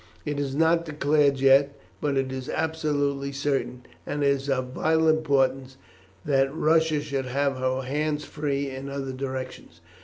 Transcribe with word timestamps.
It 0.25 0.39
is 0.39 0.55
not 0.55 0.83
declared 0.83 1.39
yet, 1.39 1.75
but 2.01 2.17
it 2.17 2.31
is 2.31 2.49
absolutely 2.49 3.31
certain, 3.31 3.85
and 4.03 4.23
it 4.23 4.29
is 4.31 4.49
of 4.49 4.69
vital 4.69 5.07
importance 5.07 5.77
that 6.25 6.51
Russia 6.51 7.01
should 7.01 7.27
have 7.27 7.57
her 7.57 7.83
hands 7.83 8.25
free 8.25 8.67
in 8.71 8.89
other 8.89 9.13
directions. 9.13 9.79